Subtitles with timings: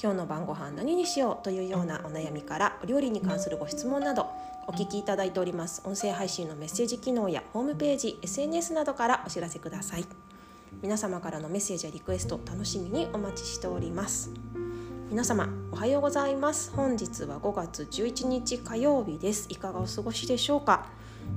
[0.00, 4.28] 今日の晩ご飯何にしようというようなお悩みからお料理に関するご質問など
[4.68, 5.82] お聞きいただいております。
[5.84, 10.06] 音声配信のメッセージ機能やホームページ SNS などからお知らせください。
[10.82, 14.30] 皆様からのメッセージやリクエスト楽しみにお待ちしております。
[15.10, 16.70] 皆様おはようございます。
[16.76, 19.46] 本日は5月11日火曜日です。
[19.48, 20.86] いかがお過ごしでしょうか？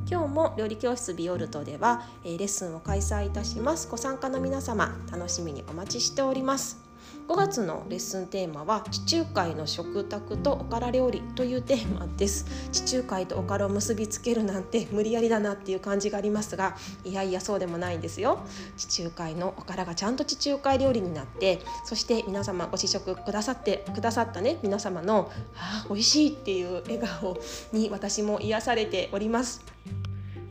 [0.07, 3.88] 今日も料理教室ビオルトでは、えレッスンを開催いたします。
[3.90, 6.91] ご参加の皆様楽しみにお待ちしております。
[7.28, 12.46] 5月のレッスンテーマは地中海の食卓とおから料理というテーマです。
[12.72, 18.40] 地中海とおからを結びつけるなんて無理やりだなっていう感じがありますがいやいやそうでもないんですよ。
[18.77, 27.38] 地中海のおからがちゃんと地中海料理になってそして皆様ご試食くださってくださったね皆様の「あ美味しい」っていう笑顔
[27.71, 29.63] に私も癒されております。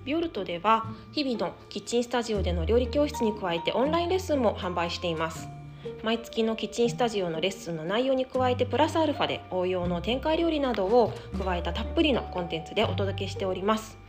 [0.04, 5.59] ビオルトでは日々のキッチンスタジオでの料理教室に加えてオンラインレッスンも販売しています。
[6.02, 13.99] 毎月のキッチンスタジオのレッスンの内容に加えてプラスアルファで応用の展開料理などを加えたたっぷりのコンテンツでお届けしております。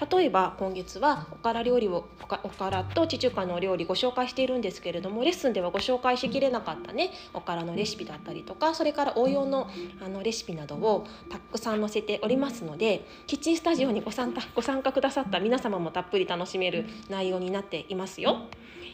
[0.00, 2.08] 例えば今月はおから料理を
[2.42, 9.68] おからと地中海のお料理ご紹介しているんですけれどもレッスンではご紹介しきれなかったねおからのレシピだったりとかそれから応用の
[10.02, 18.46] あのレシピなどをたくさん載せておりますのでキッチンスタジオにご参加ご参加くださった皆様もたっぷり楽しめる内容になっていますよ。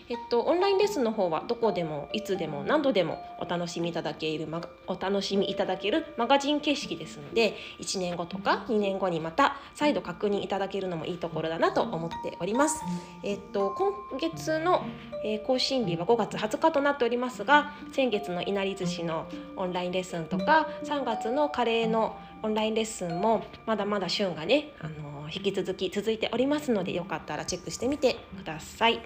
[0.08, 4.46] えっと、オンラインレッスンの方はどこでもいつでも何度でもお楽しみいただける
[4.86, 12.82] お楽しみいただけるマガジン形式ですので1年後とか2年後にまた再度確認いただけるのもいいところだなと思っております。
[13.22, 14.84] えっと、今月の、
[15.24, 19.26] えー、更新日は5月20日となっておりますが先月のいなり寿司の
[19.56, 29.00] オンラインレッスンとか3月のカレーのオンラインレッスンもまだまだ旬がね、あの引き続き続いておりますのでよかったらチェックしてみてください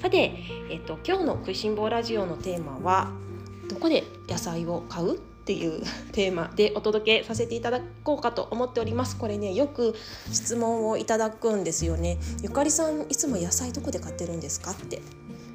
[0.00, 0.34] さて、
[0.70, 3.10] えっと、今日の「食いしん坊ラジオ」のテーマは
[3.68, 5.82] 「どこで野菜を買う?」っていう
[6.12, 9.16] テーマでお届けさせていただこうかと思っております。
[9.16, 9.94] これねよく
[10.30, 12.18] 質問をいただくんですよね。
[12.42, 15.02] ゆかりさんいつも野菜どこで買ってるんですかって。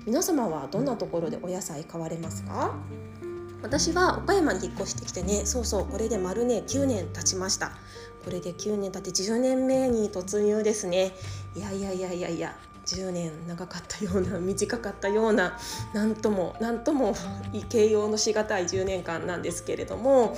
[0.06, 2.76] 皆様はどんなところでお野菜買われますか？
[3.64, 7.72] 私は岡山に引っ越してきてねそうそうこれで丸ね9年経ちました。
[8.26, 11.14] これで9年経って10年目に突入ですね。
[11.56, 12.58] いやいやいやいやいや。
[12.88, 15.58] 10年長かったような短かったような
[15.94, 17.16] 何とも何とも
[17.70, 20.36] 形容のしがたい10年間なんですけれども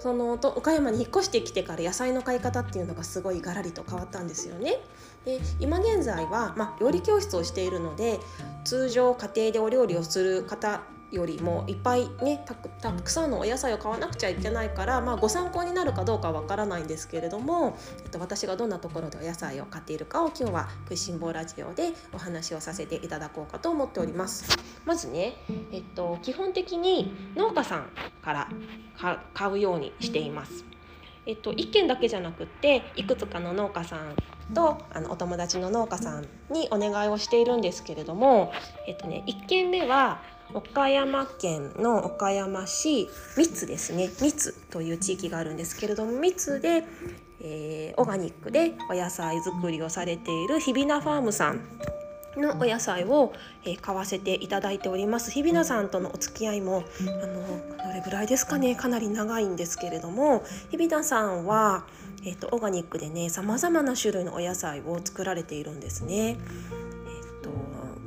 [0.00, 4.80] そのと岡山に引っ越してきてから野菜の買い方っていうのがすごいガラリと変わったんですよね。
[5.24, 8.18] で今現在は、まあ、料理教室をしているので
[8.64, 12.54] 通常家庭でお料理をする方よりもいっぱいねた
[12.92, 24.56] くさんのお野菜を買わなくちゃいけないから、まあ、ご参考になるかどうかわからないんですけれども、えっと、私がどんなところでお野菜を買っているかを今日は「食いしん坊ラジオ」でお話をさせていただこうかと思っております。
[24.84, 25.34] まずね、
[25.70, 27.90] えっと、基本的に農家さん
[28.22, 28.48] から
[29.34, 30.64] 買うようにしています。
[31.24, 34.16] えっと、1軒だけじゃなくっていくつかの農家さん
[34.54, 38.52] とあのお友達の農家さんにお願いをしているんですけれども、
[38.88, 40.20] えっとね、1軒目は
[40.54, 44.08] 岡山県の岡山市三津ですね。
[44.08, 46.84] 三津という地域があるんですけれども三津で、
[47.40, 51.60] えー、オーガニックでお野菜作りをされている日比名ファームさん
[52.36, 53.32] のお野菜を、
[53.64, 55.30] えー、買わせていただいております。
[55.30, 57.42] 日比名さんとのお付き合いもあの
[57.84, 58.74] どれぐらいですかね？
[58.74, 61.84] かなり長いんですけれども日比名さんは、
[62.24, 66.38] えーと、オーガニックでねさまざまな種類のお野菜を作られているんですね。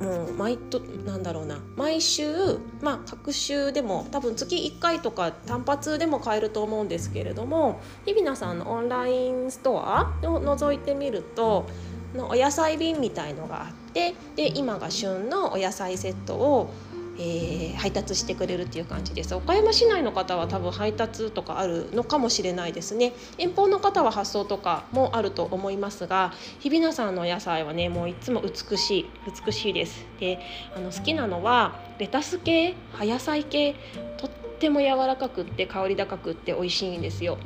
[0.00, 1.58] もう毎となんだろうな。
[1.76, 11.66] 毎週まあ各週でも多分月1回とか単発でも買えると思うんですけれども日比奈さんのオンラインストアを覗いてみると
[12.14, 16.70] のお野菜瓶みたいのがあってで今が旬のお野菜セットを
[17.18, 19.34] えー、配達してくれるっていう感じです。
[19.34, 23.12] 岡山市内の方は多分配達とかあるのかもしれないですね。
[23.38, 29.10] 遠方の方は発送とかもあると思いますが日比名さんの野菜はねもういつも美しい
[29.46, 30.06] 美しいです。
[30.20, 30.40] で
[30.74, 33.74] あの好きなのはレタス系葉野菜系
[34.18, 37.38] とっても柔らかくって香り高くって美味しいんですよ。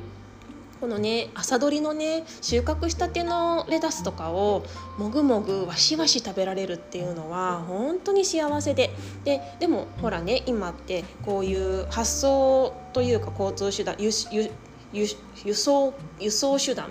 [0.81, 4.65] このね朝どりのね収穫したてのレタスとかを
[4.99, 8.91] もぐもぐわしわし食べられるっていうのは本当に幸せで。
[9.25, 14.51] ででもほらね今ってこういう発想というか交通手段輸輸
[15.45, 16.91] 輸送輸送手段っ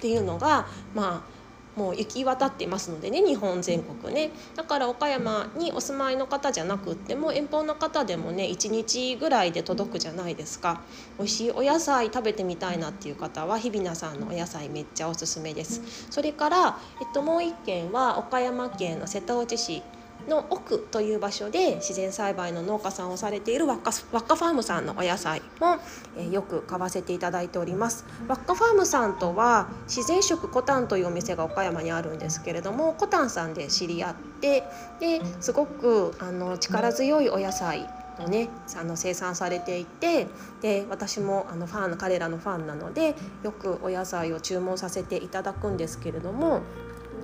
[0.00, 1.39] ていうのがまあ
[1.80, 4.32] もう行き渡っていますのでね日本全国ね。
[4.54, 10.84] だから岡山にお住まいの方じゃなくっても遠方の方でもね1日ぐらいで届くじゃないですか。
[11.18, 15.80] 美味しいお野菜食べてみたいなっていう方は日比奈さんのお野菜めっちゃおすすめです。
[16.10, 19.82] それから、えっと、もう一軒は岡山県の瀬戸内市
[20.28, 25.78] の奥という場所で自然栽培の農家さんをされているワッカワッカファームさんのお野菜も、
[26.16, 28.04] えー、よく買わせていただいております。
[28.28, 34.64] ワッカファームさんとは自然食コタンというお店が岡山にあるんですけれどもコタンさんで知り合って
[35.00, 37.88] ですごくあの力強いお野菜
[38.24, 40.26] をねあの生産されていて
[40.60, 46.62] で私もあのファン彼らのファンなのでよくお野菜を注文させていただくんですけれども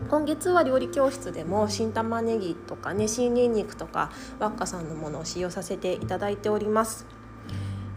[0.09, 7.07] 今月は料理教室でも新玉ねぎとかね新にんにくとかワッカさんのものを使用させていただいております。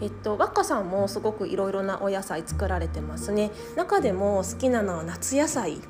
[0.01, 3.51] えっと、ワッカさんもすごくいろいろなお野菜作られてますね。
[3.75, 5.81] 中でも好きなのは夏野菜。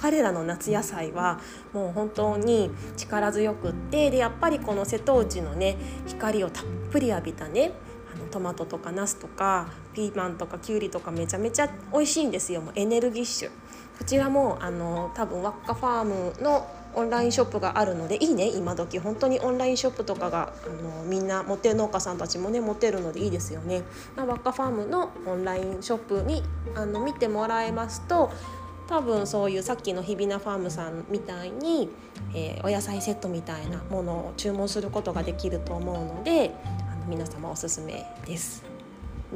[0.00, 1.40] 彼らの夏野菜は
[1.72, 5.76] もう本当に力強くってでやっぱりこの瀬戸内のね
[6.06, 7.72] 光をたっぷり浴びたね
[8.14, 12.60] あのトマトとかナスとかピーマンとかきゅうりとかめちゃめちゃ美味しいんですよ。
[12.60, 13.50] もうエネルギッシュ。
[13.98, 23.82] こちらもあの多分ワッカファームのオンラインショップがあるのでいいね今時本当にオンラインショップとかがあのみんな持ってる農家さんたちもね持ってるのでいいですよね。
[24.16, 26.42] ま、ワッカファームのオンラインショップに
[26.74, 28.30] あの見てもらえますと
[28.88, 31.90] 多分そういうさっきの日比奈ファームさんみたいに、
[32.34, 36.54] えー、お野菜セットみたいなものを注文することができると思うので
[36.90, 38.75] あの皆様おすすめです。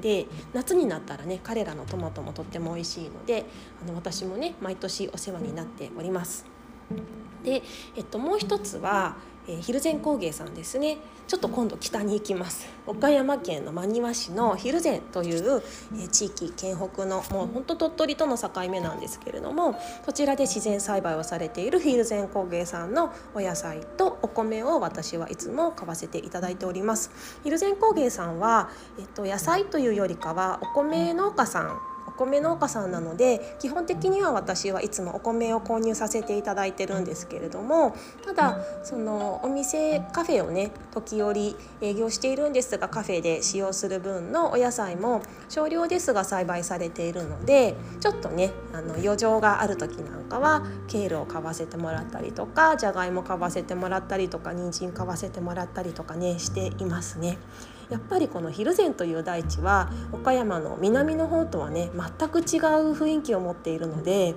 [0.01, 3.45] で夏になったらね彼らのトマトもとっても美味しいので
[3.83, 6.45] あの私もね毎年お世話になっております。
[7.45, 7.63] で、
[7.97, 9.17] えっと、もう一つは
[9.51, 10.99] えー、蒜山工芸さんですね。
[11.27, 12.69] ちょっと今度北に行きます。
[12.87, 15.63] 岡山県の真庭市の蒜山という、
[15.95, 27.11] えー、地域県北のもうほんと鳥取との境目なんですけれどもそちらで自然栽培をされている蒜山工芸さんのお野菜とお米を私はいつも買わせていただいております。
[27.45, 31.79] 蒜山工芸さんは、えっと、野菜というよりかはお米農家さん
[32.27, 57.39] 米農家さんなので基本的には私はいつもお米を購入させていただいてるんですけれどもただそのお店カフェをね時折営業しているんですがカフェで使用する分のお野菜も少量ですが栽培されているのでちょっとねあの余剰がある時なんかはケールを買わせてもらったりとかじゃがいも買わせてもらったりとか人参買わせてもらったりとかねしていますね。
[57.91, 62.45] やっぱりこの蒜山という大地は岡山の南の方とはね全く違う
[62.93, 64.35] 雰囲気を持っているので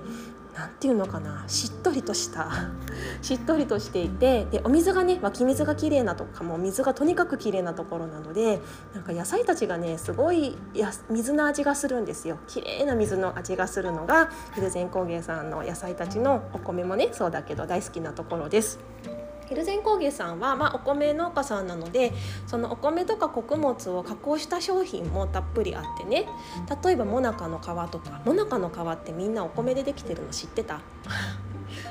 [0.55, 2.49] 何て言うのかなしっとりとした
[3.21, 8.61] しっとりとしていてでお水がね湧き水が綺麗なとかも水がとにかく綺麗なところなので
[8.93, 18.79] なんか野菜たちがねすごいや水の味がするんですよ綺麗な水の味がするのが蒜山工芸さんの野菜たちのお米もねそうだけど大好きなところです。
[19.53, 22.11] ヘルゼン工芸さんは、まあ、お米農家さんなので
[22.47, 26.27] そのお米とか穀物を加工した商品もたっぷりあってね。
[26.83, 30.81] 例えばモナカの皮とかモナカの皮ってみんなお米でできてるの知ってた？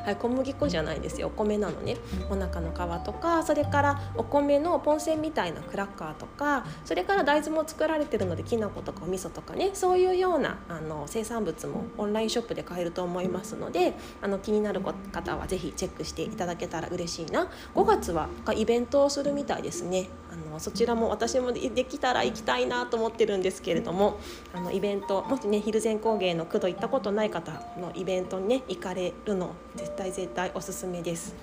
[0.04, 1.28] はい、小麦粉じゃないですよ。
[1.28, 1.96] お米なのね。
[2.30, 17.48] お腹の皮とかそれからお米のポンセンみたいなクラッカーとかそれから大豆も作られてるのできな粉とかお味噌とかねそういうようなあの生産物もオンラインショップで買えると思いますのであの気になる方は是非チェックしていただけたら嬉しいな。
[17.74, 20.08] 5月はイベントをするみたいですね。
[20.32, 24.18] あのそちらも私もできたら行きたいなと思ってるんですけれども
[24.54, 31.34] あのイベントもしね蒜山工芸の工藤行ったことない方のイベントにね行かれるの絶対絶対おすすめです。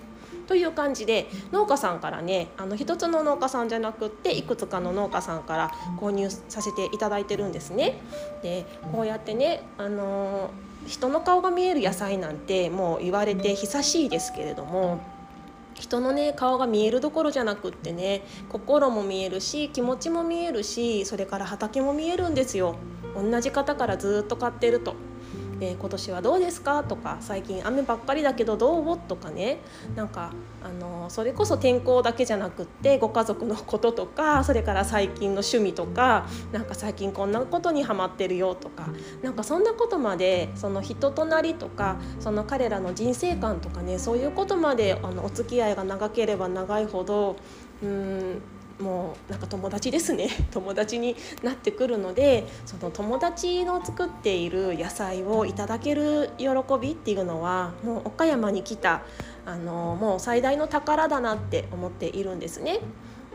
[0.48, 8.00] という感じで農家さんからねあの一つの農家さんじゃなくっていくつかの農家さんから購入させていただいてるんですね。
[8.42, 10.50] でこうやってねあの
[10.88, 15.00] 人の顔が見える野菜なんてもう言われて久しいですけれども。
[15.76, 22.76] 人のね顔が見えるどころじゃなくってね心も見えるし気持ちも見えるしそれから畑も見えるんですよ
[23.16, 24.96] 同じ方からずっと買ってると。
[25.62, 29.60] えー、今年はどうですか?」とか「最近雨ばっかりだけどどう?」とかね
[29.96, 30.32] なんか
[30.64, 38.88] あのそれこそ天候だけじゃなくってご家族のこととかそれから最近の趣味とかなんか最近こんなことにハマってるよとか
[39.22, 47.36] なんかそんなことまでその人となりとかその彼らの人生観とかねそういうことまであのお付き合いが長ければ長いほど
[47.82, 48.42] うん
[48.80, 56.48] もうなんか友達ですね 友達になってくるのでその友達の作っている野菜をいただける喜
[56.80, 59.02] びっていうのはもう岡山に来た
[59.46, 62.80] あのもう最大の宝だなって思っているんですね。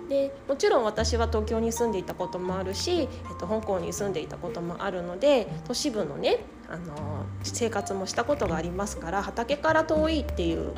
[0.09, 3.09] でもちろん私は東京に住んでいたこともあるし、えっ
[3.39, 10.75] と、香港に住んでいたこともあるので都市部のねあの生活もしたことがありますから畑から遠いっていう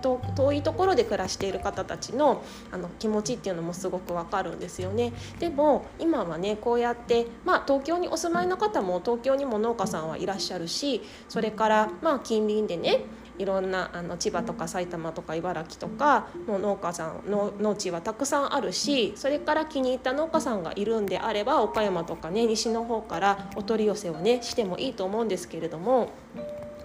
[0.00, 2.42] 遠いところで暮らしている方たちの
[2.72, 5.12] あの気持ちっていうのもすごくわかるんですよね。
[5.38, 13.04] でも今はねこうやって、まあ、東京にお住まいの方も東京にも農家さんはいらっしゃるしそれからまあ近隣でね
[13.40, 26.10] いろんなあの千葉とか埼玉とか茨城とかもう農家さんの農地はたくさんあるしそれから気に入った農家さんがいるんであれば岡山とかね西の方からお取り寄せをねしてもいいと思うんですけれども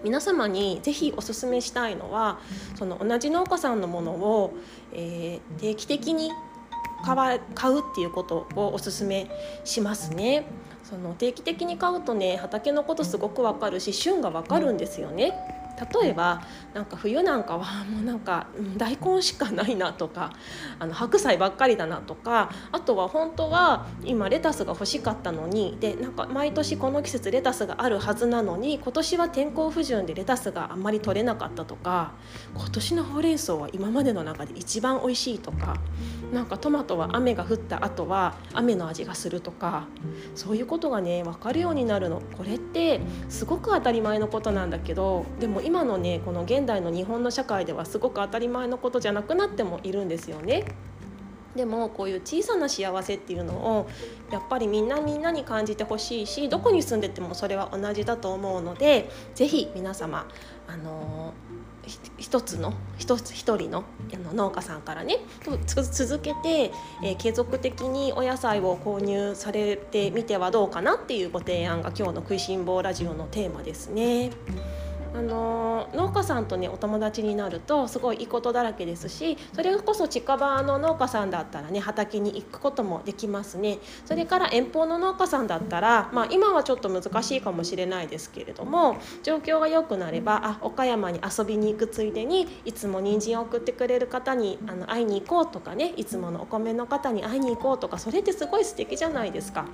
[0.06, 2.38] 皆様にぜひおすすめしたいのは
[2.76, 4.54] その同じ農家さんのものを、
[4.94, 6.30] えー、定期的に
[7.04, 9.28] 買買うっていうことをおすすめ
[9.64, 10.46] しますね。
[10.84, 15.34] その定期的に買うとね畑のことすごくわかるし旬がわかるんですよね。
[16.02, 16.42] 例えば
[16.74, 20.34] なんか冬なんかはもうなんか大根しかないなとか
[20.80, 32.14] あの白菜ばっかりだなとかあとは本当は今レタスが欲しかったのにでなんか毎年この季節レタスがあるはずなのに今年は天候不順でレタスがあんまり取れなかったとか
[32.56, 35.78] 今年のほうれん草は今までの中で一番美味しいとか
[36.34, 39.88] なんかトマトは雨が降った後は雨の味がするとか
[40.36, 42.22] そういうことがね分かるようになるの。
[42.38, 50.64] これってすごく当たり前のことなんだけどでも今のねこの現代の日本の社会ではすごく当たり前のことじゃなくなってもいるんですよね。
[51.56, 53.90] でもこういう小さな幸せっていうのを
[54.30, 60.28] やっぱりみんなみんなに感じてほしいしどこに住んでてもそれは同じだと思うので是非皆様
[60.68, 61.34] あの
[62.18, 63.86] 一つの一つ一人の
[64.34, 65.20] 農家さんからね
[65.66, 66.72] 続けて、
[67.04, 74.32] えー、継続的にお野菜を購入されてみてはどうかなっていうご提案が今日の「食いしん坊ラジオ」のテーマですね。
[75.18, 99.66] あの農家さんとねお友達になるとすごいいいことだらけですしそれこそ近場の農家さんだったらね畑に行くこともできますねそれから遠方の農家さんだったら、まあ、今はちょっと難しいかもしれないですけれども状況が良くなればあ岡山に遊びに行くついでにいつも人参を送ってくれる方にあの会いに行こうとかねいつものお米の方に会いに行こうとかそれってすごい素敵じゃないですか。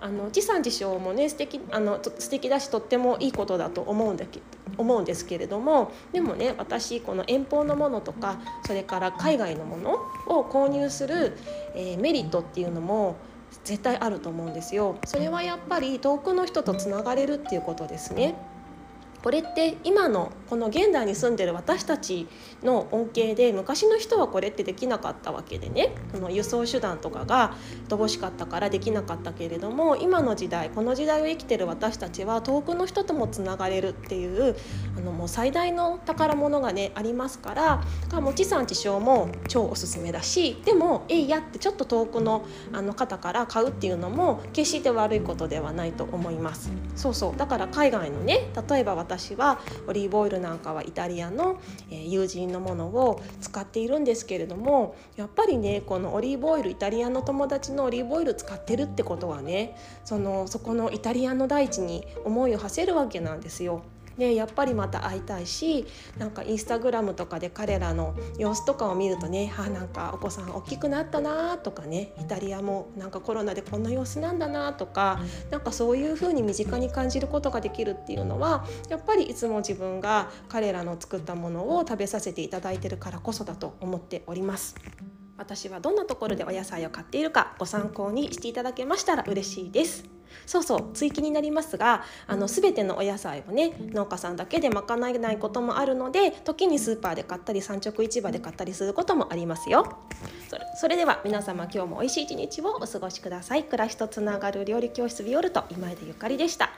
[0.00, 4.40] あの地産地消もね素敵あの素敵だしとってもいいことだと思うんだけ
[4.76, 9.94] 思うんですけれどもでもね私この遠方のものとかそれから海外のもの
[10.26, 11.36] を購入する、
[11.74, 13.16] えー、メリットっていうのも
[13.64, 14.96] 絶対あると思うんですよ。
[15.04, 18.36] それはやっぱり遠くの人とつながれるっていうことですね。
[19.22, 22.26] これって今のこの現代に住んでる私たち
[22.62, 27.54] の恩恵で昔の人はこれってできなかったわけでねその輸送手段とかが
[27.88, 34.56] 乏しかったからできなかったけれども今の時代この時代を生きてる私たちは遠くの人ともつながれるっていう
[34.96, 46.70] あのもう最大の宝物がねありますからもう地産地消も超おすすめだしでもえいやってちょっと遠くのあの方から買うっていうのも決して悪いことではないと思います。
[46.96, 51.58] そうそうだから海外のね例えば私はオリーブオイルなんかはイタリアの、
[51.90, 63.82] え友人のものを使っているんですけれどもやっぱりねこのオリーブオイルイタリアの友達のオリーブオイル使ってるってことはねそのそこのイタリアの大地に思いを馳せるわけなんですよ。
[64.20, 65.86] でやっぱりまた会いたいし
[66.18, 84.74] なんかインスタグラムとかで彼らの様子とかを見るとねあなんかお子さん大きくなったなとかねイタリアもなんかコロナでこんな様子なんだなとかなんかそういう風に身近に感じることができるっていうのはやっぱりいつも自分が彼らの作ったものを食べさせていただいてるからこそだと思っております。
[85.40, 90.04] 私はどんなところでお野菜を買っているかご参考にしていただけましたら嬉しいです。
[90.46, 99.98] そうそう追記になりますがあの全てのお野菜をね農家さんだけで賄えないこともあるので時にスーパーで買ったり産直市場で買ったりすることもありますよ。
[100.48, 103.64] それそれでは皆様今日も美味しい一日をお過ごしください。
[103.64, 106.70] 暮らしとつながる料理教室ビオルト今井でゆかりでした。